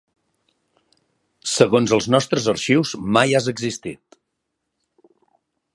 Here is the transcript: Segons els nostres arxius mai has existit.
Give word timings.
Segons 1.55 1.93
els 1.99 2.07
nostres 2.15 2.49
arxius 2.55 2.95
mai 3.19 3.39
has 3.41 3.51
existit. 3.55 4.21